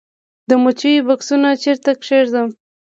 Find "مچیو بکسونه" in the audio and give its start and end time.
0.63-1.49